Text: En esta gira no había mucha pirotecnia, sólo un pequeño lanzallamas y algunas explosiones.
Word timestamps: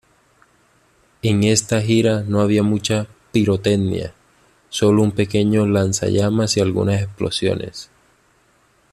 En 1.21 1.43
esta 1.43 1.79
gira 1.79 2.23
no 2.27 2.41
había 2.41 2.63
mucha 2.63 3.05
pirotecnia, 3.31 4.15
sólo 4.69 5.03
un 5.03 5.11
pequeño 5.11 5.67
lanzallamas 5.67 6.57
y 6.57 6.59
algunas 6.61 7.03
explosiones. 7.03 7.91